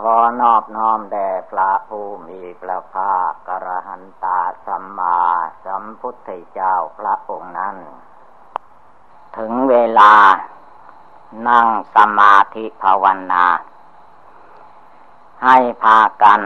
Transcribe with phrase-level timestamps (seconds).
[0.00, 5.18] ขอนอบน้อมแด่พระผู้มีพระภาคกระหันตาสัมมา
[5.64, 7.76] สัมพุทธเจ้าพระองค์นั้น
[9.36, 10.14] ถึงเวลา
[11.48, 13.46] นั่งสมาธิภาวนา
[15.44, 16.40] ให้พากัน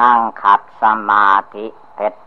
[0.00, 2.20] นั่งขัดสมาธิเพชร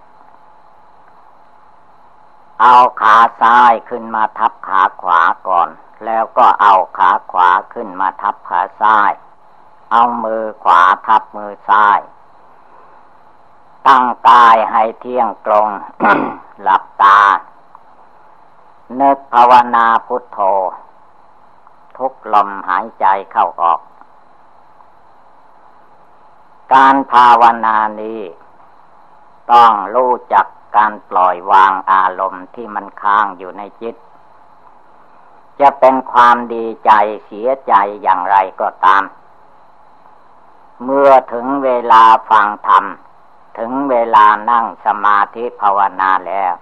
[2.62, 5.70] เอาขาซ้ายขึ้นมาทับขาขวาก่อน
[6.06, 9.12] แล้วก็เอาขาขวาขึ้นมาทับขาซ้าย
[9.98, 12.00] เอามือขวาทับมือซ้าย
[13.88, 15.68] ตั้งกายให้เที่ยงตรง
[16.62, 17.20] หลับตา
[19.00, 20.40] นึกภาวนาพุทโธ
[21.98, 23.80] ทุกลมหายใจเข้าออก
[26.74, 28.22] การภาวนานี้
[29.52, 33.96] ต้องรู้จักการปล่อยวางอารมณ์ที่มันค้างอยู่ในจิต
[35.60, 36.92] จะเป็นความดีใจ
[37.26, 39.04] เสียใจอย่างไรก็ตาม
[40.84, 42.86] เมื่อถึงเวลาฟังธรรม
[43.58, 46.54] ถึงเวลานั่งสมาธิภาวนาแล้ว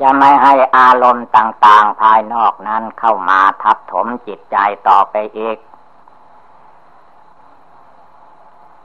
[0.00, 4.56] จะไม่ให้อารมณ์ต่าง ๆ ภายนอกนั้นเข้ามาทับถมจิตใจ
[4.88, 5.58] ต่อไปอีก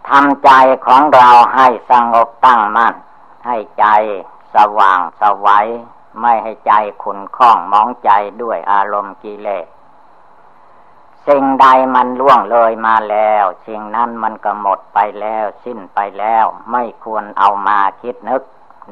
[0.10, 0.52] ทำใจ
[0.86, 2.94] ของเราให้สงบตั้งมั่น
[3.46, 3.86] ให้ใจ
[4.56, 5.68] สว่างสวัย
[6.22, 6.74] ไม่ให้ใจ
[7.04, 9.68] ขุนข้องมองใจด้วยอารมณ์กิเลส
[11.28, 18.42] สิ่งใดมันล่วงเลยมาแล้ว สิ่งนั้นมันก็หมดไปแล้ว สิ้นไปแล้ว ไม่ควรเอามาคิดนึก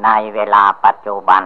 [0.04, 1.44] ในเวลาปัจจุบัน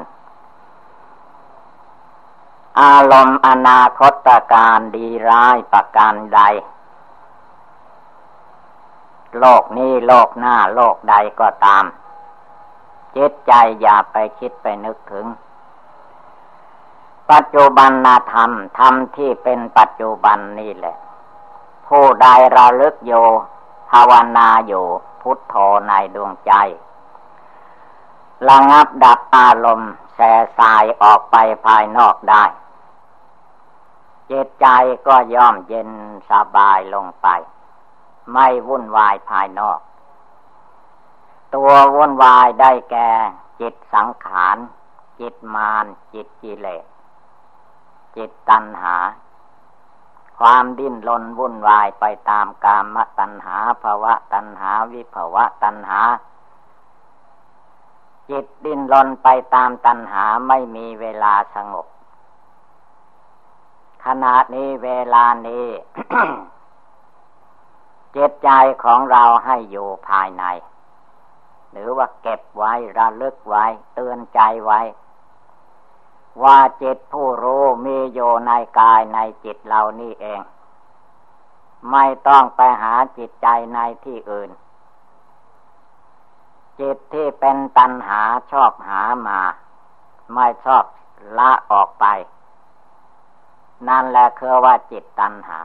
[2.81, 6.41] อารมณ์อนาคตการดีร้ายประการใด
[9.39, 11.85] โลกนี้โลกหน้าโลกใดก็ตาม
[13.15, 15.25] จิตใจอย่าไปคิดไปนึกถึง
[17.31, 20.97] ปัจจุบันนาธรรม ธรรมที่เป็นปัจจุบันนี่แหละ
[21.87, 23.13] ผู้ใดระลึกโย
[23.89, 24.85] ภาวนาอยู่
[25.21, 25.55] พุทโธ
[25.87, 26.53] ในดวงใจ
[28.49, 32.43] ระงับดับอารมณ์แส่สายออกไปภายนอกได้
[34.31, 34.67] จิตใจ
[35.07, 35.89] ก็ย่อมเย็น
[36.29, 37.27] สบายลงไป
[38.33, 39.79] ไม่วุ่นวายภายนอก
[41.55, 43.09] ตัววุ่นวายได้แก่
[43.59, 44.57] จิตสังขาร
[45.19, 46.85] จิตมารจิตกิเลส
[48.17, 48.95] จิตตัณหา
[50.39, 56.01] ความดิ้นรนวุ่นวายไปตามกามตัณหาภาวะตัณหาวิภาวะตัณหา
[58.29, 61.87] จิตดิ้นรนไปตามตัณหาไม่มีเวลาสงบ
[64.05, 65.67] ขณะนี้เวลานี้
[68.15, 68.49] จิตใจ
[68.83, 70.43] ของเราให้อยู่ภายใน
[71.71, 74.79] หรือว่าเก็บไว้ระลึกไว้ เตือนใจไว้
[76.43, 80.41] ว่าจิตผู้รู้มีอยู่ในกายในจิตเรานี่เอง
[81.91, 84.49] ไม่ต้องไปหาจิตใจในที่อื่น
[86.79, 89.39] จิตที่เป็นตัณหาชอบหามา
[90.33, 90.83] ไม่ชอบ
[91.37, 92.05] ละออกไป
[93.87, 95.59] นั่นแหละคือว่าจิตตัณหา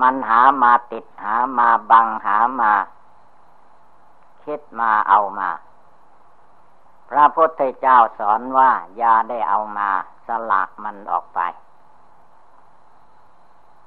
[0.00, 2.72] มันหามาติดหามาบังหามา
[4.44, 5.50] คิดมาเอามา
[7.10, 9.90] พระพุทธเจ้าสอนว่า อย่าได้เอามา
[10.26, 11.40] สลักมันออกไป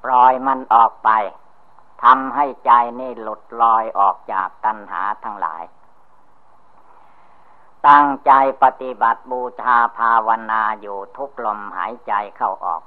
[0.04, 1.10] ปล่อยมันออกไป
[2.02, 5.62] ทำให้ใจนี่หลุดลอยออกจากตัณหาทั้งหลาย
[7.88, 12.82] ตั้งใจปฏิบัติบูชาภาวนาอยู่ทุกลมหายใจเข้าออก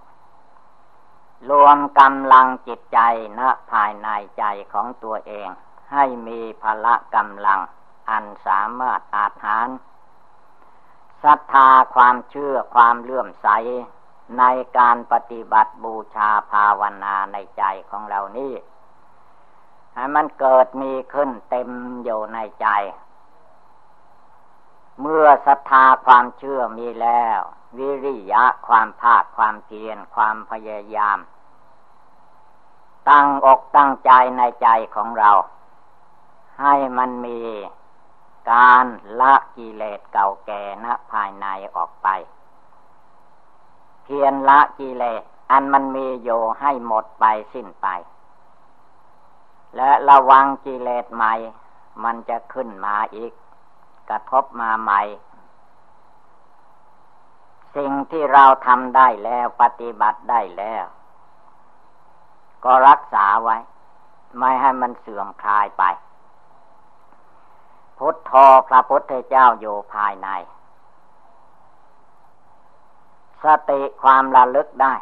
[1.50, 3.00] รวมกำลังจิตใจ
[3.40, 3.41] ณ
[3.72, 4.44] ภายในใจ
[4.74, 5.50] ของตัวเอง
[5.91, 7.59] ให้มีพละกำลัง
[8.09, 9.67] อันสามารถอาหาร
[11.23, 13.47] ศรัทธาความเชื่อความเลื่อมใส
[14.40, 14.44] ใน
[14.78, 18.53] การปฏิบัติบูชาภาวนาในใจของเรานี่
[19.94, 21.70] ให้มันเกิดมีขึ้นเต็ม
[22.03, 22.68] อยู่ในใจ
[25.02, 27.40] เมื่อศรัทธาความเชื่อมีแล้ว
[27.78, 31.20] วิริยะความภาคความเพียรความพยายาม
[33.09, 35.32] ตั้งอกตั้งใจในใจของเรา
[36.62, 37.40] ให้มันมี
[38.53, 38.86] การ
[39.22, 42.08] ละกิเลสเก่าแก่ณภายในออกไป
[44.03, 47.88] เพียรละกิเลสอันมันมีอยู่ให้หมดไปสิ้นไป
[49.76, 51.34] และระวังกิเลสใหม่
[52.03, 53.34] มันจะขึ้นมาอีก
[54.09, 55.02] กระทบมาใหม่
[57.76, 60.86] สิ่งที่เราทำได้แล้วปฏิบัติได้แล้ว
[62.66, 63.58] ก็รักษาไว้
[64.40, 65.84] ไม่ให้มันเสื่อมคลายไป
[68.03, 68.34] พุทโธ
[68.70, 70.30] พระพุทธเจ้าอยู่ภายใน
[73.44, 74.94] สติความระลึกได้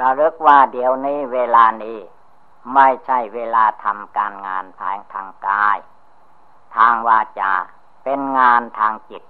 [0.00, 1.98] ระลึกว่าเดี๋ยวนี้เวลานี้
[2.74, 5.78] ไม่ใช่เวลาทำการงานทางทางกาย
[6.76, 7.52] ทางวาจา
[8.04, 9.22] เป็นงานทางจิต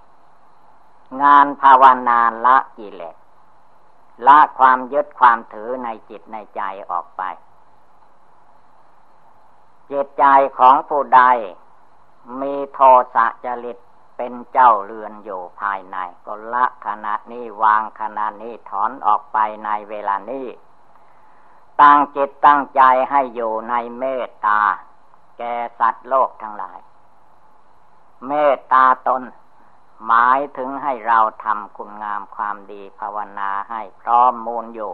[1.23, 3.15] งานภาวนาละกิเลส
[4.27, 6.61] ละความยึดความถือในจิตในใจ
[6.91, 7.21] ออกไป
[9.91, 10.25] จิตใจ
[10.57, 11.23] ของผู้ใด
[12.41, 12.79] มีโท
[13.15, 13.77] สะจริต
[14.17, 20.47] เป็นเจ้าเรือนอยู่ภายใน ก็ละขณะนี้วางขณะนี้ถอนออกไปในเวลานี้
[21.81, 24.61] ตั้งจิตตั้งใจให้อยู่ในเมตตา
[25.37, 26.79] แก่สัตว์โลกทั้งหลาย
[28.27, 29.23] เมตตาตน
[30.05, 34.93] หมายถึงให้เราทำคุณงามความดีภาวนาให้พร้อมมูลอยู่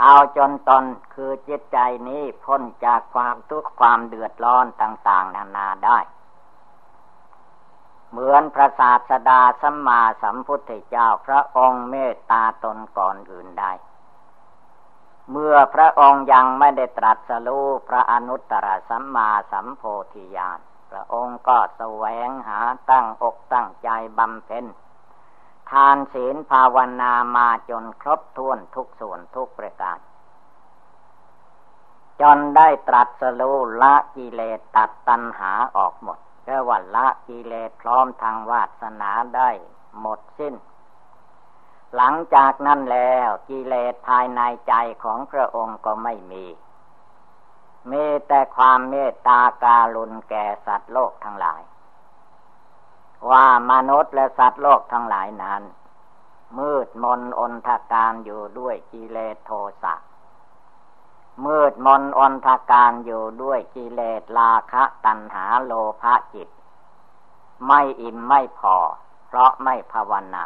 [0.00, 5.98] เอาจนตนคือจิตใจนี้พ้นจากความทุกข์ความเดือดร้อนต่าง ๆ นานาได้
[8.10, 13.64] เหมือนพระศาสดาสัมมาสัมพุทธเจ้าพระองค์เมตตาตนก่อนอื่นใด
[15.30, 19.82] เมื่อพระองค์ยังไม่ได้ตรัสรู้พระอนุตตรสัมมาสัมโพ
[20.12, 20.60] ธิญาณ
[20.90, 22.60] พระองค์ก็แสวงหา
[22.90, 23.88] ตั้งอกตั้งใจ
[24.18, 24.64] บำเพ็ญ
[25.70, 29.98] ทานศีลภาวนามาจนครบถ้วนทุกส่วนทุกประการ
[32.20, 39.50] จนได้ตรัสรู้ละกิเลสตัดตัณหาออกหมดแค่ว่าละกิเลสพร้อมทางวาสนาได้
[40.00, 40.54] หมดสิ้น
[41.96, 44.74] หลังจากนั้นแล้วกิเลสภายในใจ
[45.04, 46.44] ของพระองค์ก็ไม่มี
[47.90, 51.62] มีแต่ความเมตตาการุณแก่สัตว์โลกทั้งหลาย
[53.30, 55.62] ว่ามนุษย์และสัตว์โลกทั้งหลายนั้น
[56.58, 59.50] มืดมนอนทการอยู่ด้วยกิเลสโท
[59.82, 59.94] สะ
[61.44, 66.48] มืดมนอนทการอยู่ด้วยกิเลสราคะตัณหาโลภะจิต
[67.66, 68.76] ไม่อิ่มไม่พอ
[69.26, 70.44] เพราะไม่ภาวนา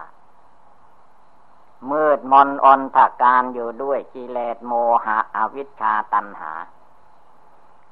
[1.90, 4.72] มืดมนอนทการอยู่ด้วยกิเลสโม
[5.04, 6.52] หะอวิชชาตัณหา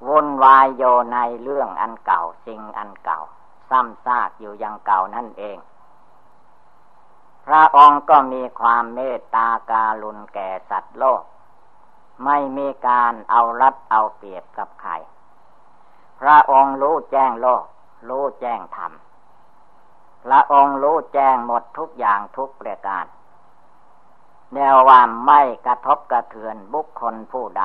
[0.06, 0.82] วุ่นวายโย
[1.12, 3.20] ในเรื่องอันเก่าสิ่งอันเก่า
[3.73, 5.59] ซ้ำซากอยู่ยังเก่านั่นเอง
[7.47, 11.23] พระองค์ก็มีความเมตตาการุณแก่สัตว์โลก
[12.25, 14.93] ไม่มีการเอารัดเอาเปรียบกับใคร
[16.21, 17.65] พระองค์รู้แจ้งโลก
[18.09, 18.93] รู้แจ้งธรรม
[20.25, 23.07] พระองค์รู้แจ้งหมดทุกอย่างทุกประการ
[24.55, 27.65] แนวว่าไม่กระทบกระเทือนบุคคลผู้ใด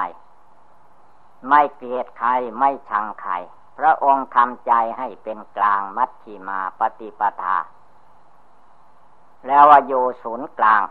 [1.49, 2.29] ไม่เกลียดใคร
[2.59, 3.33] ไม่ชังใคร
[3.77, 7.57] พระองค์ทำใจให้เป็นกลางมัชชีมาปฏิปทา
[9.47, 10.81] แล้วว่าอยู่ศูนย์กลาง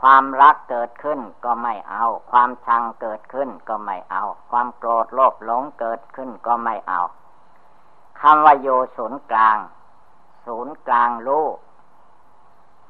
[0.00, 7.00] ความรักเกิดขึ้นก็ไม่เอา ความชังเกิดขึ้นก็ไม่เอา ความโกรธโลภหลงเกิดขึ้นก็ไม่เอา
[8.20, 9.58] คำว่าโยศูนย์กลาง
[10.46, 11.46] ศูนย์กลางรู้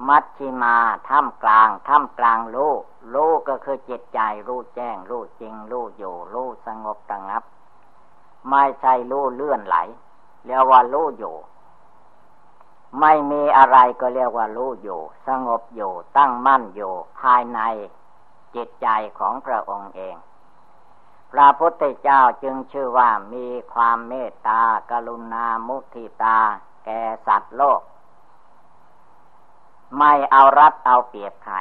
[0.09, 0.77] มัชชิมา
[1.09, 2.73] ท่ามกลางท่ามกลางรู้
[3.15, 7.43] รู้ก็คือจิตใจรู้แจ้งรู้จริงรู้อยู่รู้สงบระงับ
[8.49, 9.77] ไม่ใช่รู้เลื่อนไหล
[10.47, 11.37] เรียกว่ารู้อยู่
[13.01, 17.61] ไม่มีอะไรก็เรียกว่ารู้อยู่ สงบอยู่ตั้งมั่นอยู่ ภายใน
[18.55, 20.17] จิตใจของพระองค์เอง
[21.33, 26.39] พระพุทธเจ้าจึงชื่อว่ามีความเมตตากรุณามุทิตา
[26.85, 27.81] แก่สัตว์โลก
[29.99, 31.57] ไม่เอารัดเอาเปรียบใคร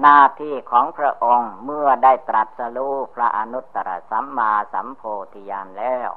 [0.00, 6.10] หน้าที่ของพระองค์เมื่อได้ตรัสรู้พระอนุตตรสัมมาสัมโพธิญาณแล้ว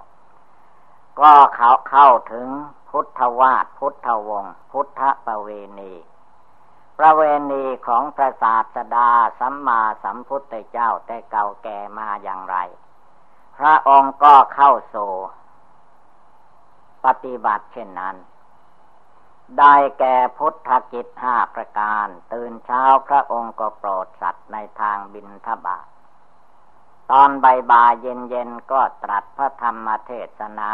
[1.20, 2.48] ก็เขาเข้าถึง
[2.90, 5.94] พุทธวาทพุทธวงศ์พุทธประเวณี
[7.00, 12.58] ประเวณีของพระศาสดาสัมมาสัมพุทธเจ้าแต่เก่าแก่มาอย่างไร
[13.58, 15.12] พระองค์ก็เข้าสู่
[17.06, 18.16] ปฏิบัติเช่นนั้น
[19.60, 25.88] ได้แก่พุทธกิจห้าประการ ตื่นเช้าพระองค์ก็โปรดสัตว์ในทางบินทบาท
[27.12, 30.72] ตอนใบายบายเย็นเย็นก็ตรัสพระธรรมเทศนา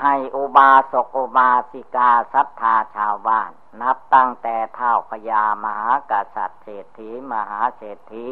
[0.00, 3.50] ให้อุบาสกอุบาสิกาศรัทธาชาวบ้าน
[3.82, 8.26] นับตั้งแต่เท่าพญามหากษัตริย์เศรษฐีมหาเศรษฐี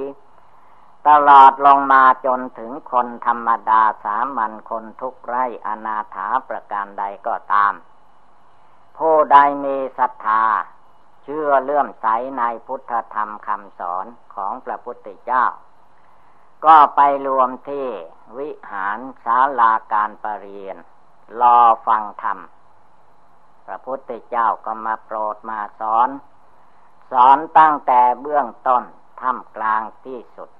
[1.09, 7.73] ตลอดลงมาจนถึงคนธรรมดาสามัญคนทุกไร่อนาถาประการใดก็ตาม
[8.99, 10.45] ผู้ใดมีศรัทธา
[11.23, 12.07] เชื่อเลื่อมใส
[12.39, 15.45] ในพุทธธรรมคำสอนของพระพุทธเจ้า
[16.65, 17.87] ก็ไปรวมที่
[18.39, 20.77] วิหารศาลาการประเรียน
[21.41, 22.39] รอฟังธรรม
[23.67, 26.09] พระพุทธเจ้าก็มาโปรดมาสอน
[27.11, 28.83] สอนตั้งแต่เบื้องต้น
[29.21, 30.51] ท่ามกลางที่สุด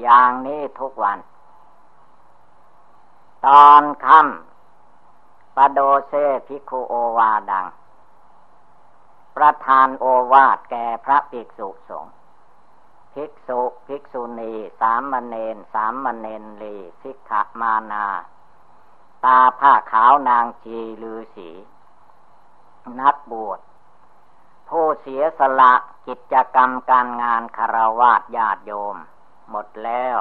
[0.00, 1.18] อย่างนี้ทุกวัน
[3.46, 6.12] ตอนค่ำปโดเซ
[6.46, 7.66] พิคุโอวาดัง
[9.36, 12.14] ประธานโอวาทแก่พระภิกษุสงฆ์
[13.14, 18.06] ภิกษุภิกษุณี สามเณรสามมเณรลีสิกขมานา
[19.24, 21.50] ตาผ้าขาวนางชีลือสี
[23.00, 23.60] นักบวช
[24.68, 25.72] ผู้เสียสละ
[26.06, 28.96] กิจกรรมการงานคารวะญาติโยม
[29.50, 30.18] หมดแล้ว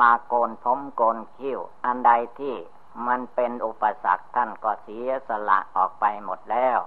[0.00, 2.54] มาโกนผมโกนคิ้ว อันใดที่
[3.06, 6.78] มันเป็นอุปสรรคท่านก็เสียสละออกไปหมดแล้ว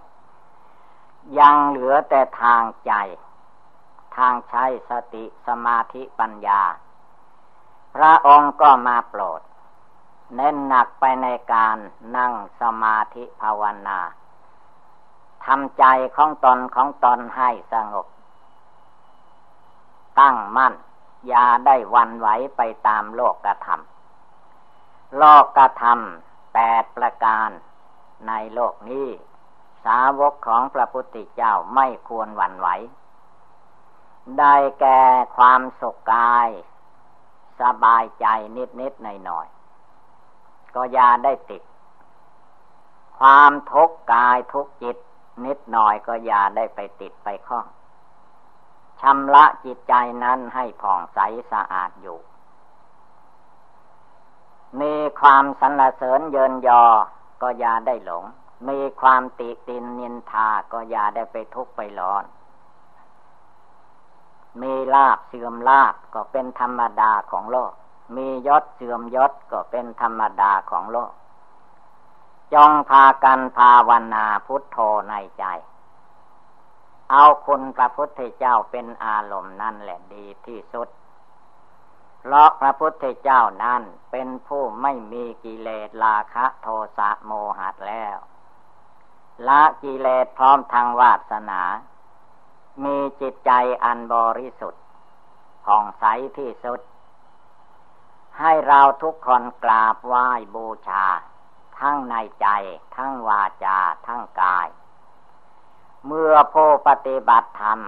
[1.39, 2.93] ยังเหลือแต่ทางใจ
[4.17, 6.61] ทางใช้สติสมาธิปัญญา
[7.95, 9.41] พระองค์ก็มาโปรด
[10.35, 11.77] เน้นหนักไปในการ
[12.17, 13.99] นั่งสมาธิภาวนา
[15.45, 18.07] ทำใจของตนของตนให้สงบ
[20.19, 20.73] ตั้งมั่น
[21.27, 27.49] อย่าได้วันไหวไปตามโลกกระทำโลกกระทำแปดประการ
[28.27, 29.07] ในโลกนี้
[29.85, 32.67] สาวกของพระพุทธเจ้าไม่ควรวันไหว
[34.39, 35.01] ได้แก่
[35.37, 36.49] ความสุขกาย
[37.61, 38.25] สบายใจ
[38.57, 39.47] นิดนิดหน่อยหน่อย
[40.75, 41.63] ก็อย่าได้ติด
[43.19, 44.97] ความทุกข์กายทุกจิต
[45.45, 47.65] นิดหน่อยก็อย่าได้ไปติดไปข้อง
[49.01, 49.93] ชำระจิตใจ
[50.23, 51.19] นั้นให้ผ่องใส
[51.51, 52.19] สะอาดอยู่
[54.79, 56.83] มีความสรรเสริญเยินยอ
[57.41, 58.25] ก็อย่าได้หลง
[58.69, 62.23] มีความติตินนินทา ก็อย่าได้ไปทุกข์ไปร้อน
[64.61, 67.71] มีลาบเสื่อมลาบก็เป็นธรรมดาของโลก
[68.15, 71.11] มียศเสื่อมยศก็เป็นธรรมดาของโลก
[72.53, 74.77] จงพากันภาวนาพุทโธ
[75.09, 75.45] ในใจ
[77.11, 80.87] เอาคุณพระพุทธเจ้าเป็นอารมณ์นั่นแหละดีที่สุด
[82.19, 88.17] เพราะพระพุทธเจ้านั้นเป็นผู้ไม่มีกิเลสราคะโทสะโมหะแล้ว
[89.47, 91.61] ละกิเลสพร้อมทางวาสนา
[92.83, 93.51] มีจิตใจ
[93.83, 94.83] อันบริสุทธิ์
[95.65, 96.03] ผ่องใส
[96.37, 96.79] ที่สุด
[98.39, 101.05] ให้เราทุกคนกราบไหว้บูชา
[101.79, 102.47] ทั้งในใจ
[102.95, 103.77] ทั้งวาจา
[104.07, 104.67] ทั้งกาย
[106.07, 107.79] เมื่อผู้ปฏิบัติธรรม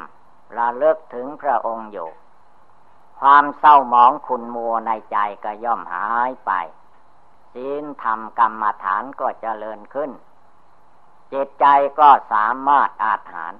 [0.57, 2.09] ระลึกถึงพระองค์อยู่
[3.19, 6.51] ความเศร้าหมองขุนมัวในใจก็ย่อมหายไป
[7.53, 10.11] ศีลธรรมกรรมฐานก็เจริญขึ้น
[11.33, 11.65] จิตใจ
[11.99, 13.53] ก็สามารถอาถาน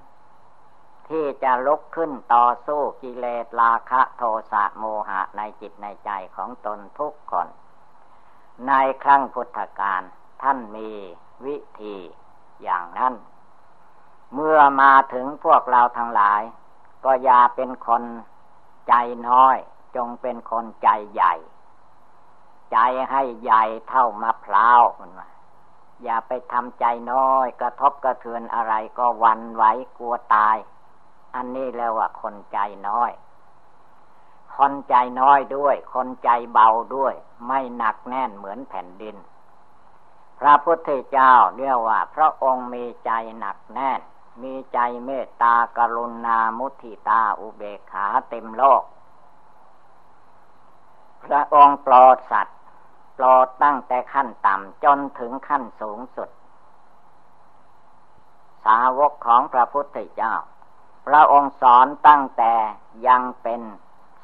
[1.08, 7.48] ที่จะลุกขึ้นต่อสู้กิเลสราคะโทสะโมหะในจิตในใจของตนทุกคน
[8.68, 10.02] ในครั้งพุทธกาล
[10.42, 10.90] ท่านมี
[11.46, 11.96] วิธี
[12.62, 13.14] อย่างนั้น
[14.34, 16.42] เมื่อมาถึงพวกเราทั้งหลาย
[17.04, 18.02] ก็อย่าเป็นคน
[18.88, 18.94] ใจ
[19.28, 19.56] น้อย
[19.96, 21.34] จงเป็นคนใจใหญ่
[22.72, 22.78] ใจ
[23.10, 25.28] ให้ใหญ่เท่ามะพร้าวคุณว่า
[26.02, 29.64] อย่าไปทำใจน้อย กระทบกระเทือนอะไรก็วันไหว
[29.96, 30.56] กลัวตาย
[31.34, 33.10] อันนี้แล้วว่าคนใจน้อย
[34.56, 37.14] คนใจน้อยด้วย คนใจเบาด้วย
[37.46, 39.16] ไม่หนักแน่นเหมือนแผ่นดิน
[40.38, 44.00] พระพุทธเจ้าเรียกว่า พระองค์มีใจหนักแน่น
[44.42, 48.82] มีใจเมตตากรุณามุทิตาอุเบกขาเต็มโลก
[51.24, 52.58] พระองค์ปลอดสัตว์
[53.18, 56.30] ปลอดตั้งแต่ขั้นต่ำจนถึงขั้นสูงสุด
[58.64, 60.34] สาวกของพระพุทธเจ้า
[61.06, 62.52] พระองค์สอนตั้งแต่
[63.06, 63.62] ยังเป็น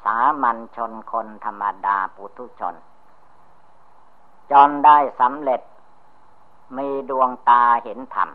[0.03, 2.75] สามัญชนคนธรรมดาปุถุชน
[4.51, 5.61] จนได้สำเร็จ
[6.77, 8.29] มีดวงตาเห็นธรรม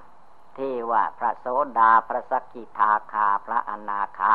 [0.59, 1.47] ที่ว่าพระโส
[1.79, 4.21] ดาพระสกิทาคาพระอนาค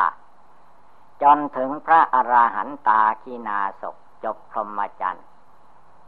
[1.22, 3.84] จนถึงพระอราหันตาคีนาศ
[4.24, 5.26] จบพรหมจรรย์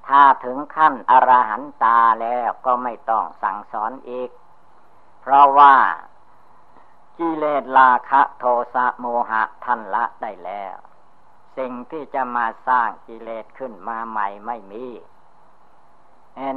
[0.06, 4.30] ถ้าถึงขั้นอรหันตาแล้วก็ไม่ต้องสั่งสอนอีก
[5.20, 5.74] เพราะว่า
[7.18, 8.44] กิเลสราคะโท
[8.74, 10.76] สะโมหะท่านละได้แล้ว
[11.58, 14.86] สิ่งที่จะมาสร้างกิเลสขึ้นมาใหม่ไม่มี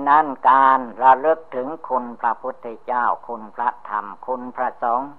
[0.07, 5.12] นั่นการระลึกถึงคุณพระพุทธเจ้าคุณพระธรรมคุณพระสงฆ์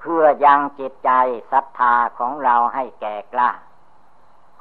[0.00, 1.10] เพื่อยังจิตใจ
[1.52, 3.50] ศรัทธาของเราให้แก่กล้า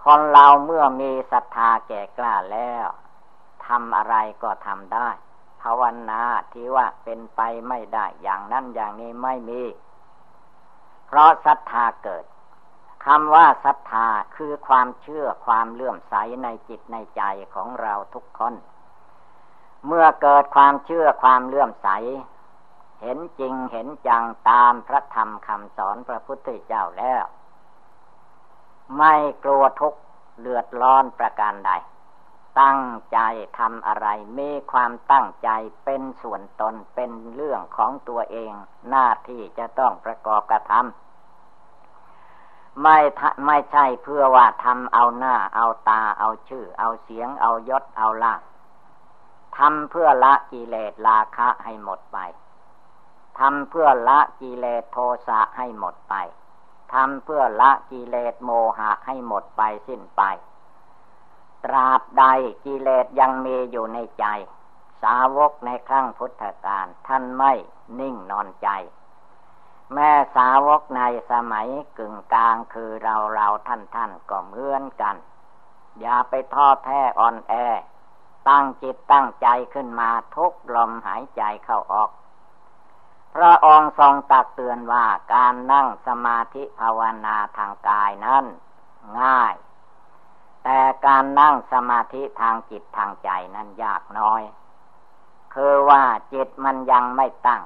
[0.03, 2.87] คนเราเมื่อมีศรัทธาแก่กล้าแล้ว
[3.67, 5.09] ทำอะไรก็ทำได้
[5.61, 6.21] ภาวนา
[6.53, 9.61] ที่ว่าเป็นไปไม่ได้อย่างนั้นอย่างนี้ไม่มี
[11.07, 12.25] เพราะศรัทธาเกิด
[13.05, 18.53] คำว่าศรัทธาคือความเชื่อความเลื่อมใสในจิตในใจของเราทุกคน
[19.87, 21.89] เมื่อเกิดความเชื่อความเลื่อมใส
[23.01, 27.23] เห็นจริงเห็นจังตามพระธรรมคำสอนพระพุทธเจ้าแล้ว
[28.97, 29.99] ไม่กลัวทุกข์
[30.39, 31.71] เลือดร้อนประการใด
[32.61, 32.81] ตั้ง
[33.13, 33.19] ใจ
[33.59, 34.07] ทำอะไร
[34.39, 35.49] มีความตั้งใจ
[35.85, 38.53] เป็นส่วนตนเป็นเรื่องของตัวเอง
[38.89, 41.12] หน้าที่จะต้องประกอบกระทำ
[42.81, 42.97] ไม่
[43.45, 48.35] ไม่ใช่เพื่อว่าทำเอาหน้า เอาตา เอาชื่อ เอาเสียง เอายศ เอาลา
[49.57, 52.17] ทำเพื่อละกิเลสราคะให้หมดไป
[53.39, 56.15] ทำเพื่อละกิเลสโทสะให้หมดไป
[56.93, 60.21] ทำเพื่อละกิเลสโมหะให้หมดไปสิ้นไป
[61.65, 62.23] ตราบใด
[62.65, 64.25] กิเลสยังมีอยู่ในใจ
[65.01, 67.53] สาวกในครั้งพุทธกาลท่านไม่
[67.99, 68.69] นิ่งนอนใจ
[69.95, 75.15] แม่สาวกในสมัยกึ่งกลางคือเราเราท่านท่านก็เหมือนกัน
[75.99, 77.53] อย่าไปท้อแท้อ่อนแอ
[78.49, 82.09] ตั้งจิตตั้งใจขึ้นมาทุกลมหายใจเข้าออก
[83.33, 88.45] พระองค์ทรงตักเตือนว่าการนั่งสมาธิภาวนาทางกายนั้น
[89.19, 89.55] ง่าย
[90.63, 94.41] แต่การนั่งสมาธิทางจิตทางใจนั้นยากน้อย
[95.53, 97.61] คือว่าจิตมันยังไม่ตั้ง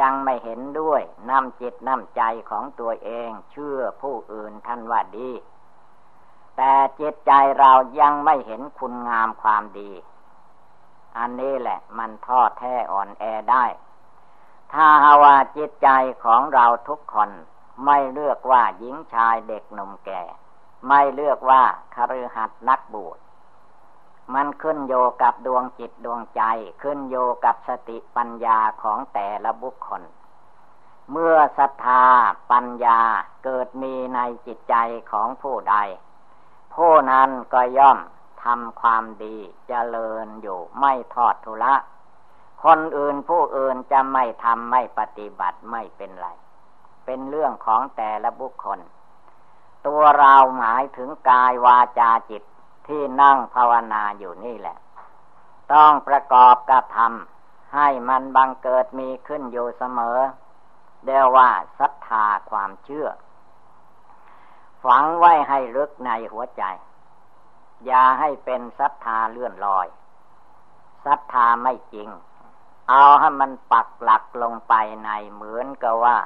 [0.00, 5.30] ยังไม่เห็นด้วยนำจิตนำใจของตัวเอง เชื่อผู้อื่นท่านว่าดี
[6.56, 9.90] แต่จิตใจเรายังไม่เห็นคุณงามความดี
[11.18, 13.64] อันนี้แหละมันท้อแท้อ่อนแอได้
[14.72, 15.88] ถ้าหาว่าจิตใจ
[16.24, 17.30] ของเราทุกคน
[17.84, 20.22] ไม่เลือกว่าหญิงชายเด็กหนุ่มแก่
[20.88, 21.62] ไม่เลือกว่า
[21.94, 23.18] คฤหัสถ์นักบวช
[24.34, 26.42] มันขึ้นโยกับดวงจิตดวงใจ
[26.82, 30.02] ขึ้นโยกับสติปัญญาของแต่ละบุคคล
[31.10, 32.04] เมื่อศรัทธา
[32.50, 33.00] ปัญญา
[33.44, 34.74] เกิดมีในจิตใจ
[35.10, 35.76] ของผู้ใด
[36.74, 37.98] ผู้นั้นก็ย่อม
[38.44, 41.74] ทำความดีจเจริญอยู่ไม่ทอดทุละ
[42.64, 46.28] คนอื่นผู้อื่นจะไม่ทำไม่ปฏิบัติไม่เป็นไร
[47.04, 48.80] เป็นเรื่องของแต่ละบุคคล
[49.86, 52.42] ตัวเราหมายถึงกายวาจาจิต
[52.86, 54.76] ที่นั่งภาวนาอยู่นี่แหละ
[55.72, 60.18] ต้องประกอบกระทำให้มันบังเกิดมีขึ้นอยู่เสมอ
[61.04, 63.08] เรียกว่าศรัทธาความเชื่อ
[64.84, 66.62] ฝังไว้ให้ลึกในหัวใจ
[67.86, 69.86] อย่าให้เป็นศรัทธาเลื่อนลอย
[71.04, 72.08] ศรัทธาไม่จริง
[72.90, 76.18] เอาให้มันปักหลักลงไปในเหมือนกับว่า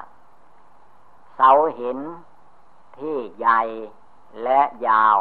[1.35, 1.99] เสาหิน
[2.97, 3.61] ที่ใหญ่
[4.43, 5.17] และยาว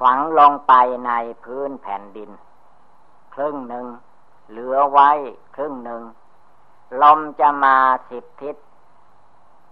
[0.00, 0.72] ฝังลงไป
[1.06, 1.12] ใน
[1.44, 2.30] พื้นแผ่นดิน
[3.34, 3.86] ครึ่งหนึ่ง
[4.50, 5.10] เหลือไว้
[5.54, 6.02] ครึ่งหนึ่ง
[7.02, 7.76] ลมจะมา
[8.10, 8.56] สิบทิศ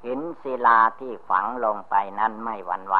[0.04, 2.96] หินศิลาที่ฝังลงไปนั้นไม่หวั่นไหว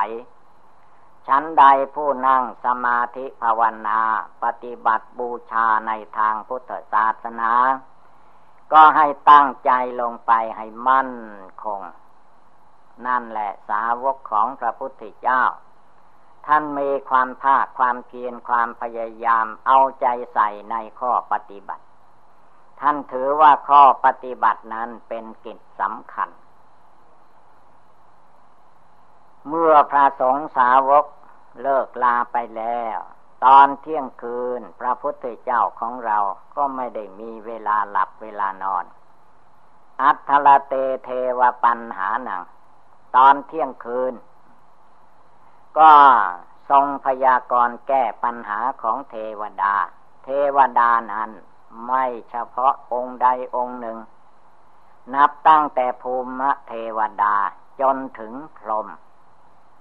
[1.26, 4.00] ชั้นใดผู้นั่งสมาธิภาวนา
[4.42, 7.52] ปฏิบัติบูชาในทางพุทธศาสนา
[8.72, 11.12] ก็ให้ตั้งใจลงไปให้มั่น
[11.64, 11.80] คง
[13.06, 15.42] นั่นแหละสาวกของพระพุทธเจ้า
[16.46, 21.85] ท่านมีความภาคความเพียรความพยายามเอาใจใส่ในข้อปฏิบัติ
[22.81, 26.28] ท่านถือว่าข้อปฏิบัตินั้นเป็นกิจสำคัญ
[29.48, 31.05] เมื่อพระสงฆ์สาวก
[31.62, 32.98] เลิกลาไปแล้ว
[33.44, 36.18] ตอนเที่ยงคืนพระพุทธเจ้าของเรา
[36.57, 38.85] ก็ไม่ได้มีเวลาหลับเวลานอน
[40.02, 40.74] อัทลเต
[41.05, 42.42] เทวปัญหาหนัง
[43.16, 44.14] ตอนเที่ยงคืน
[45.78, 45.92] ก็
[46.70, 49.74] ทรงพยากรณ์แก้ปัญหาของเทวดา
[50.24, 51.30] เทวดานั้น
[51.87, 53.98] ไม่เฉพาะองค์ใดองค์หนึ่ง
[55.14, 57.37] นับตั้งแต่ภูมิเทวดา
[57.80, 58.88] จนถึงพรหม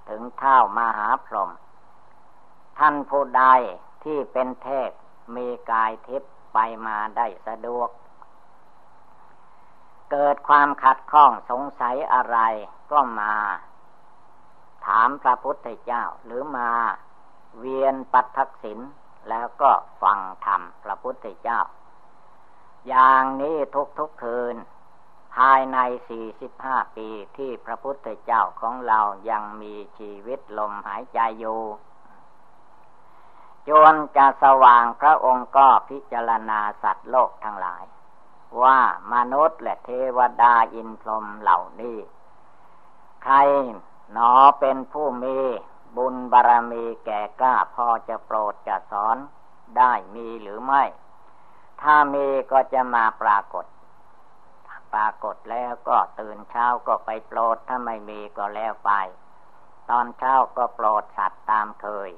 [0.10, 1.52] ถึงเท่ามหาพรหม
[2.80, 3.44] ท่านผู้ใด
[4.04, 4.92] ที่เป็นเทพ
[5.36, 7.90] มีกายทิพย์ไปมาได้สะดวก
[10.12, 12.38] เกิดความขัดข้องสงสัยอะไร
[12.92, 13.36] ก็มา
[14.86, 16.72] ถามพระพุทธเจ้า หรือมา
[17.60, 18.80] เวียนปัทักษิณ
[19.30, 21.60] แล้วก็ฟังธรรมพระพุทธเจ้า
[22.88, 24.56] อย่างนี้ทุกทุกคืน
[25.36, 25.78] ภายใน
[26.10, 31.62] สี่สิบห้าปีที่พระพุทธเจ้าของเรายังมีชีวิตลมหายใจอยู่
[33.70, 37.84] จนจะสว่างพระองค์ก็พิจารณาสัตว์โลกทั้งหลาย
[38.64, 38.80] ว่า
[39.14, 41.98] มนุษย์และเทวดาอินพรหมเหล่านี้
[43.24, 43.36] ใคร
[44.12, 45.38] หนอเป็นผู้มี
[45.98, 49.18] บุญบารรมีแก่กล้าพอจะโปรดจะสอน
[49.78, 50.84] ได้มีหรือไม่
[51.82, 53.66] ถ้ามีก็จะมาปรากฏ
[54.94, 58.92] ปรากฏแล้วก็ตื่นเช้าก็ไปโปรด ถ้าไม่มีก็แล้วไป
[59.90, 62.12] ตอนเช้าก็โปรดสัตว์ตามเคย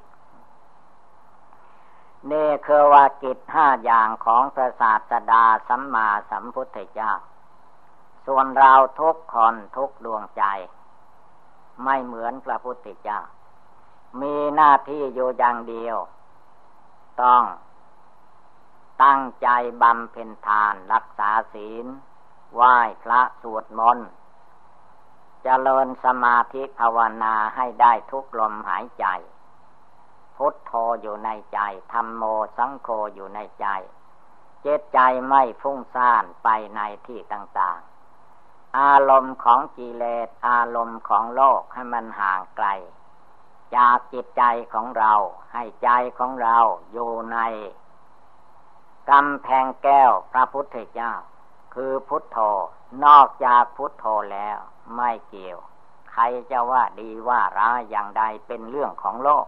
[2.32, 7.14] นี่คือว่ากิจห้าอย่างของพระศาสดาสัมมาสัมพุทธเจ้า
[8.26, 10.44] ส่วนเราทุกคนทุกดวงใจ
[11.84, 13.20] ไม่เหมือนพระพุทธเจ้า
[14.22, 15.98] มีหน้าที่อยู่อย่างเดียว
[17.22, 17.44] ต้อง
[19.04, 19.50] ตั้งใจ
[19.82, 21.86] บำเพ็ญทานรักษาศีล
[22.54, 24.14] ไหว้พระสวดมนต์จ
[25.44, 29.06] เจริญสมาธิภาวนาให้ได้ทุกลมหายใจ
[30.36, 31.60] พุทโธอยู่ในใจ
[31.94, 32.24] ธรรมโม
[32.58, 33.68] สังโฆอยู่ในใจ
[34.62, 37.93] เจตใจไม่ฟุ้งซ่านไปในที่ต่างๆ
[38.80, 42.68] อารมณ์ของกิเลสอารมณ์ของโลกให้มันห่างไกล
[43.76, 45.14] จากจิตใจของเรา
[45.54, 46.58] ให้ใจของเรา
[46.92, 47.38] อยู่ใน
[49.10, 51.14] กำแพงแก้วพระพุทธเจ้า
[51.74, 52.38] คือพุทโธ
[53.06, 54.58] นอกจากพุทโธแล้ว
[54.96, 55.60] ไม่เกี่ยว
[56.12, 59.48] ใครจะว่าดีว่าร้ายอย่างใดเป็นเรื่องของโลก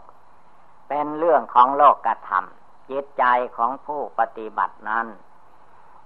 [0.89, 2.45] เป็นเรื่องของโลกธรรม
[2.89, 3.23] จิตใจ
[3.57, 5.07] ของผู้ปฏิบัตินั้น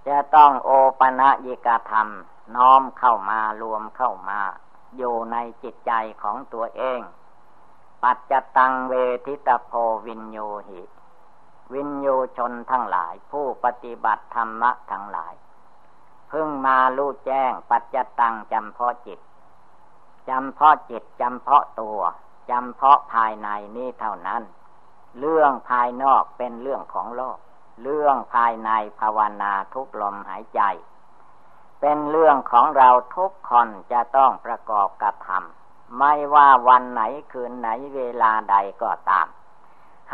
[0.08, 2.08] จะต้องโอปะนะยิกธรรม
[2.56, 4.40] น้อมเข้ามารวมเข้ามา
[4.98, 7.02] อยู่ในจิตใจของตัวเอง
[8.04, 8.94] ปัจจตังเว
[9.26, 9.72] ทิตโพ
[10.06, 10.82] วินโยหิ
[11.74, 12.08] วินโย
[12.38, 15.34] ชนทั้งหลาย ผู้ปฏิบัติธรรมะทั้งหลาย
[16.32, 19.20] พึ่งมาลู่แจ้ง ปัจจตังจำเพาะจิต
[20.30, 22.00] จำเพาะจิตจำเพาะตัว
[22.50, 24.42] จำเพาะภายในนี้เท่านั้น
[25.20, 27.38] เรื่องภายนอกเป็นเรื่องของโลก
[27.84, 30.62] เรื่องภายในภาวนาทุกลมหายใจ
[31.82, 39.28] เป็นเรื่องของเราทุกคนจะต้องประกอบกระทำไม่ว่าวันไหนคืนไหนเวลาใดก็ตาม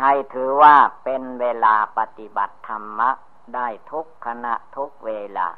[0.00, 3.10] ให้ถือว่าเป็นเวลาปฏิบัติธรรมะ
[3.54, 5.48] ได้ทุกขณะทุกเวลา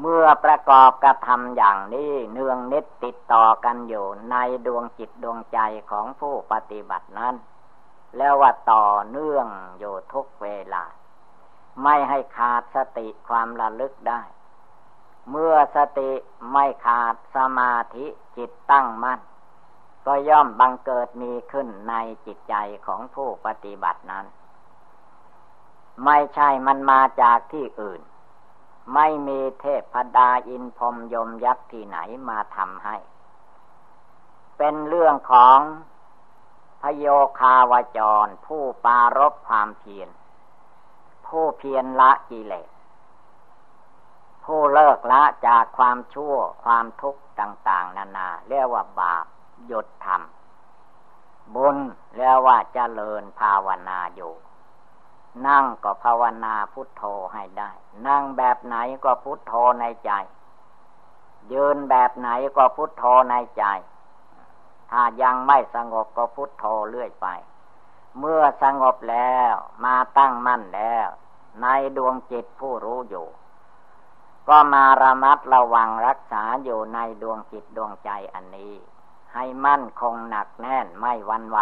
[0.00, 4.36] เมื่อประกอบกระทำอย่างนี้เนืองนิดติดต่อกันอยู่ใน
[4.66, 5.58] ดวงจิตดวงใจ
[5.90, 7.34] ของผู้ปฏิบัตินั้น
[8.16, 9.46] แล้วว่าต่อเนื่อง
[9.78, 10.84] อยู่ทุกเวลา
[11.82, 14.20] ไม่ให้ขาดสติความระลึกได้
[15.30, 16.10] เมื่อสติ
[16.52, 18.06] ไม่ขาดสมาธิ
[18.36, 19.20] จิตตั้งมั่น
[20.06, 21.94] ก็ย่อมบังเกิดมีขึ้นใน
[22.26, 22.54] จิตใจ
[22.86, 24.26] ของผู้ปฏิบัตินั้น
[26.04, 28.00] ไม่ใช่มันมาจากที่อื่น
[28.94, 32.96] ไม่มีเทพดาอินพรมยมยักษ์ที่ไหนมาทำให้
[34.58, 35.58] เป็นเรื่องของ
[36.82, 37.06] พโย
[37.40, 40.08] คาวจรผู้ปารบความเพียร
[41.26, 42.69] ผู้เพียรละกิเลส
[44.44, 49.26] ผู้เลิกละจากความชั่วความทุกข์ต่าง ๆ นานาเรียกว่าบาป
[49.66, 51.76] หยุดทำบุญ
[52.16, 54.34] เรียกว่าเจริญภาวนาอยู่
[55.46, 57.70] นั่งก็ภาวนาพุทโธให้ได้
[58.06, 60.12] นั่งแบบไหนก็พุทโธในใจ
[61.52, 63.64] ยืนแบบไหนก็พุทโธในใจ
[64.90, 67.26] ถ้ายังไม่สงบก็พุทโธเรื่อยไป
[68.18, 71.08] เมื่อสงบแล้วมาตั้งมั่นแล้ว
[71.62, 73.26] ในดวงจิตผู้รู้อยู่
[74.50, 78.74] ก็มาระมัดระวังรักษาอยู่ในดวงจิตดวงใจอันนี้
[79.34, 81.58] ให้มั่นคงหนักแน่นไม่วันไหว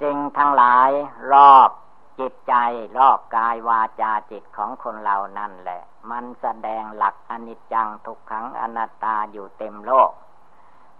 [0.00, 0.90] สิ่งทั้งหลาย
[1.32, 1.70] รอบ
[2.20, 2.54] จิตใจ
[2.98, 10.10] รอบกายวาจาจิตของคนเรานั่นแหละ มันแสดงหลักอนิจจังทุกขังอนัตตาอยู่เต็มโลก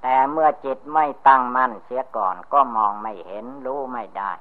[0.03, 4.33] แต่เมื่อจิตไม่ตั้งมั่นเสียก่อนก็มองไม่เห็นรู้ไม่ได้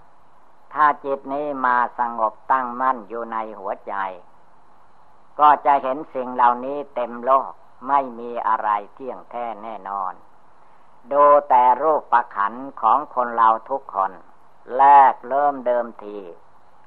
[0.73, 3.95] ถ้าจิตนี้มาสงบตั้งมั่นอยู่ในหัวใจ
[5.39, 7.51] ก็จะเห็นสิ่งเหล่านี้เต็มโลก
[7.87, 10.13] ไม่มีอะไรเที่ยงแท้แน่นอน
[11.11, 14.11] ดูแต่รูปประขันของคนเราทุกคน
[14.77, 16.17] แรกเริ่มเดิมที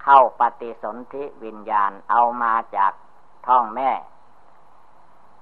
[0.02, 2.92] เข้าปฏิสนธิวิญญาณเอามาจาก
[3.46, 3.90] ท้องแม่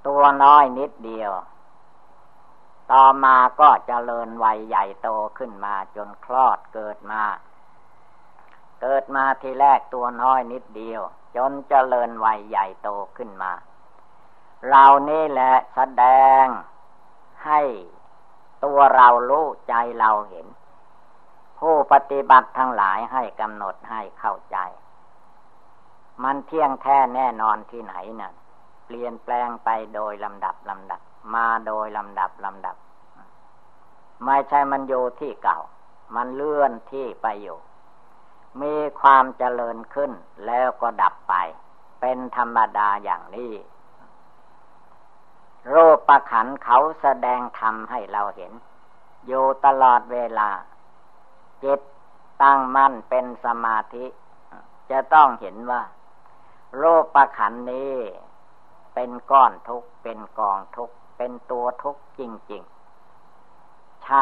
[0.07, 1.33] ตัวน้อยนิดเดียว
[2.93, 7.23] ต่อมาก็เจริญวัยใหญ่โตขึ้นมาจนคลอดเกิดมา
[8.81, 11.03] เกิดมาทีแรกตัวน้อยนิดเดียว
[11.37, 13.53] จนเจริญวัยใหญ่โตขึ้นมา
[14.69, 16.05] เรานี่แหละแสด
[16.43, 16.45] ง
[17.45, 17.61] ให้
[18.65, 20.47] ตัวเรารู้ใจเราเห็น
[21.59, 24.59] ผู้ปฏิบัติทั้งหลายให้กำหนดให้เข้าใจ
[26.25, 28.33] มันเที่ยงแท้แน่นอนที่ไหนนะ่ะ
[28.87, 31.01] เปลี่ยนแปลงไปโดยลำดับลำดับ
[31.35, 32.77] มาโดยลำดับลำดับ
[34.25, 35.61] ไม่ใช่มันอยู่ที่เก่า
[36.17, 37.59] มันเลื่อนที่ไปอยู่
[38.61, 40.13] มีความเจริญขึ้น
[40.47, 41.35] แล้วก็ดับไป
[42.01, 43.53] เป็นธรรมดาอย่างนี้
[45.69, 48.53] โรคประขันเขาแสดงธรรมให้เราเห็น
[49.27, 50.51] อยู่ตลอดเวลา
[51.65, 51.81] จิต
[52.43, 54.05] ตั้งมั่นเป็นสมาธิ
[54.91, 55.83] จะต้องเห็นว่า
[56.77, 57.95] โรคประขันนี้
[58.95, 62.21] เป็นก้อนทุกข์เป็นกองทุกข์เป็นตัวทุกข์จ
[62.53, 62.63] ริง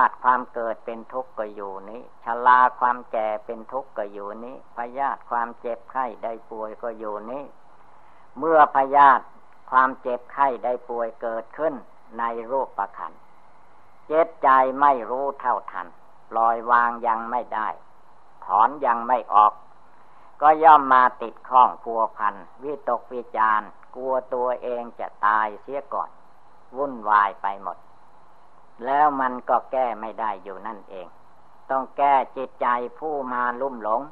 [0.01, 7.45] าติความเกิดเป็นทุกข์ก็อยู่นี้ชราความแก่เป็นทุกข์ก็อยู่นี้พยาธิความเจ็บไข้ได้ป่วยก็อยู่นี้
[8.39, 9.25] เมื่อพยาธิ
[9.71, 11.75] ความเจ็บไข้ได้ป่วยเกิดขึ้น
[12.19, 13.13] ในรูปประคัน
[14.07, 14.49] เจ็บใจ
[14.81, 15.87] ไม่รู้เท่าทัน
[16.37, 17.69] ลอยวางยังไม่ได้
[18.45, 19.53] ถอนยังไม่ออก
[20.43, 23.61] ก็ย่อมมาติดข้องพัวพันวิตกวิจาร
[23.97, 26.11] กลัวตัวเองจะตายเสียก่อน
[26.77, 27.77] วุ่นวายไปหมด
[28.87, 31.07] แล้วมันก็แก้ไม่ได้อยู่นั่นเอง
[31.71, 34.03] ต้องแก้จิตใจผู้มาลุ่มหลง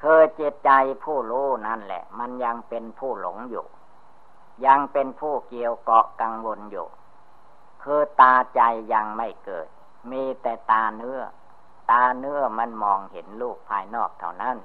[0.00, 0.70] คือจิตใจ
[1.04, 3.66] ผู้รู้นั่นแหละ มันยังเป็นผู้หลงอยู่
[4.66, 6.86] ยังเป็นผู้เกี่ยวเกาะกังวลอยู่
[7.82, 8.60] คือตาใจ
[8.92, 9.68] ยังไม่เกิด
[10.10, 11.20] มีแต่ตาเนื้อ
[11.90, 14.56] ตาเนื้อมันมองเห็นลูกภายนอกเท่านั้น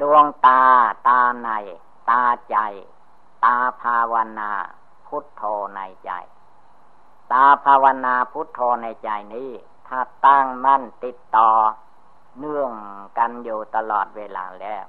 [0.00, 0.64] ดวงตา
[1.08, 1.48] ตาใน
[2.10, 2.56] ตาใจ
[3.44, 4.50] ตาภาวนา
[5.06, 5.42] พุทโธ
[5.74, 6.10] ในใจ
[7.32, 9.50] ตาภาวนาพุทโธในใจนี้
[9.88, 11.50] ถ้าตั้งมั่นติดต่อ
[12.38, 12.72] เนื่อง
[13.18, 14.84] กันอยู่ตลอดเวลาแล้ว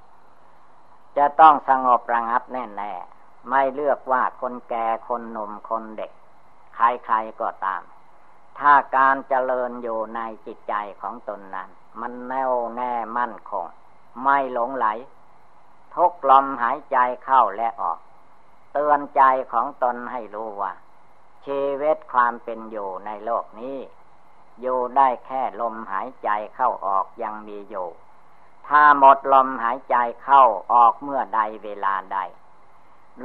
[1.18, 6.12] จะต้องสงบระงับแน่ๆ ไม่เลือกว่าคนแก่คนหนุ่มคนเด็ก
[6.76, 7.82] ใครๆก็ตาม
[8.60, 11.70] ถ้าการเจริญอยู่ในจิตใจของตนนั้น
[12.02, 13.66] มันแน่วแน่มั่นคง
[14.24, 14.88] ไม่หลงไหล
[15.96, 18.00] ทุกลมหายใจเข้าและออก
[18.74, 19.22] เตือนใจ
[19.52, 20.74] ของตนให้รู้ว่า
[21.48, 23.78] ชีวิตความเป็นอยู่ในโลกนี้
[24.62, 27.90] อยู่ได้แค่ลมหายใจเข้าออกยังมีอยู่
[28.68, 32.20] ถ้าหมดลมหายใจเข้าออกเมื่อใดเวลาใด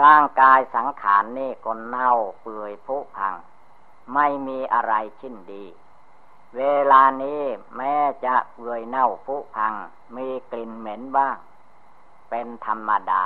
[0.03, 3.35] ร่างกายสังขารนนี่ก็เน่าเปื่อยผุพัง
[4.15, 5.65] ไม่มีอะไรชิ้นดี
[6.57, 7.43] เวลานี้
[7.77, 9.75] แม้จะเปื่อยเน่าผุพัง
[10.17, 11.37] มีกลิ่นเหม็นบ้าง
[12.31, 13.23] เป็นธรรมดา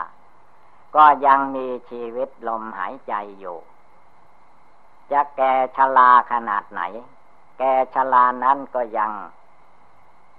[0.96, 3.58] ก็ยังมีชีวิตลมหายใจอยู่
[5.12, 6.82] จะแก่ชราขนาดไหน
[7.58, 9.12] แก่ชรานั้นก็ยัง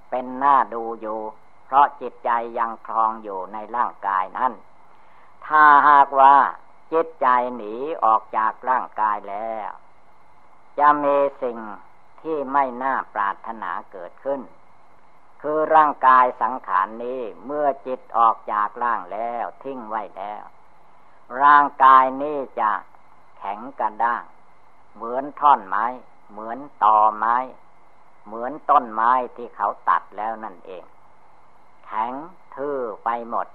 [0.09, 1.19] เป็นหน้าดูอยู่
[1.65, 4.53] เพราะจิตใจยังคลองอยู่ในร่างกายนั้น
[5.45, 6.35] ถ้าหากว่า
[6.93, 9.69] จิตใจหนีออกจากร่างกายแล้ว
[10.79, 11.57] จะมีสิ่ง
[12.21, 14.41] ที่ไม่น่าปรารถนาเกิดขึ้น
[15.41, 20.43] คือร่างกายสังขารนนี้เมื่อจิตออกจากร่างแล้วทิ้งไว้แล้ว
[21.41, 22.71] ร่างกายนี้จะ
[23.37, 24.23] แข็งกระด้าง
[24.97, 25.85] เหมือนท่อนไม้
[26.31, 27.35] เหมือนตอไม้
[28.27, 30.83] เหมือนต้นไม้ที่เขาตัดแล้วนั่นเอง
[31.85, 32.13] แข็ง
[32.55, 33.47] ทื่อไปหมด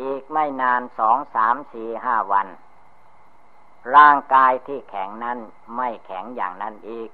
[0.00, 2.46] อีกไม่นานสองสามสี่ห้าวัน
[3.96, 5.38] ร่างกายที่แข็งนั้น
[5.76, 7.10] ไม่แข็งอย่างนั้นอีก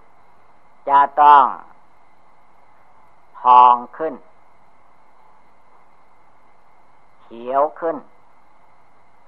[0.89, 1.45] จะต้อง
[3.39, 4.15] พองขึ้น
[7.23, 7.97] เขียวขึ้น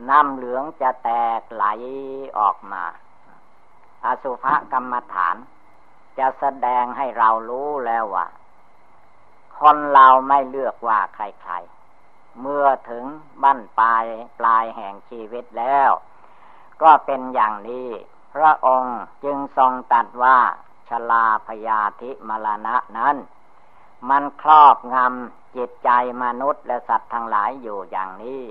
[0.09, 1.65] น้ำเหลืองจะแตกไหล
[2.39, 2.85] ออกมา
[4.07, 5.37] อสุภกรรมฐาน
[6.19, 8.27] จะแสดงให้เรารู้แล้วว่า
[9.59, 13.05] คนเราไม่เลือกว่าใครๆ เมื่อถึง
[13.43, 14.05] บั้นปลาย
[14.39, 15.91] ปลายแห่งชีวิตแล้ว
[16.83, 17.89] ก็เป็นอย่างนี้
[18.35, 20.39] พระองค์จึงทรงตัดว่า
[20.89, 23.17] ชลาพยาธิมรณะนั้น
[24.09, 25.91] มันครอบงำจิตใจ
[26.23, 28.45] มนุษย์และสัตว์ทั้งหลายอยู่อย่างนี้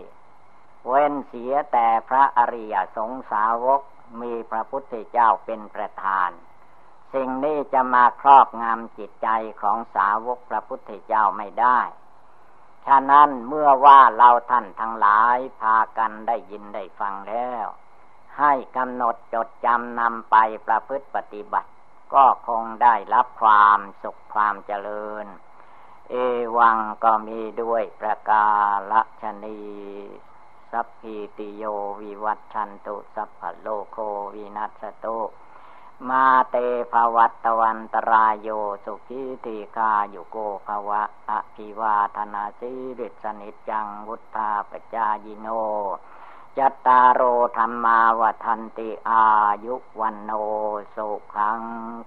[0.87, 3.81] เว้นเสียแต่พระอริยสงสาวก
[4.21, 6.29] มีพระพุทธเจ้าเป็นประธาน
[7.13, 9.29] สิ่งนี้จะมาครอบงำจิตใจ
[9.61, 11.79] ของสาวกพระพุทธเจ้าไม่ได้
[12.85, 17.67] ฉะนั้นเมื่อว่าเราท่านทั้งหลายพากันได้ยินได้ฟังแล้ว
[18.39, 20.35] ให้กำหนดจดจำนำไป
[20.67, 21.69] ประพฤติปฏิบัติ
[22.13, 25.25] ก็คงได้รับความสุขความเจริญ
[26.09, 26.15] เอ
[26.57, 28.49] วังก็มีด้วยประกา
[28.91, 29.59] ศชนี
[30.71, 31.63] สัพพิติโย
[32.01, 33.97] วิวัตชันตุสัพพโลโค
[34.35, 35.19] วินัสตุ
[36.09, 36.55] มาเต
[36.91, 38.49] ภวัตวันตรายโย
[38.85, 45.47] สุขีติกาอยู่โกภวะอภิวาธนาสิริสนิจังวุธาปจายโน
[46.57, 47.21] จัตตารโอ
[47.57, 49.25] ธรรมาวทันติอา
[49.65, 50.31] ยุวันโน
[50.95, 51.61] สุขัง